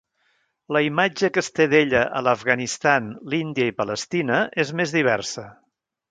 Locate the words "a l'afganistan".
2.19-3.09